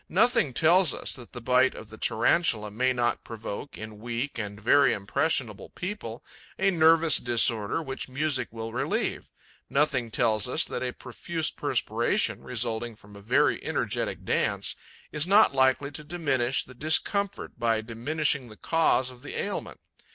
[0.09, 4.59] Nothing tells us that the bite of the Tarantula may not provoke, in weak and
[4.59, 6.23] very impressionable people,
[6.57, 9.29] a nervous disorder which music will relieve;
[9.69, 14.75] nothing tells us that a profuse perspiration, resulting from a very energetic dance,
[15.11, 19.79] is not likely to diminish the discomfort by diminishing the cause of the ailment.